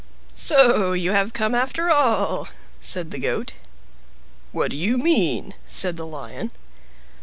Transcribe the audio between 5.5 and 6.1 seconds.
said the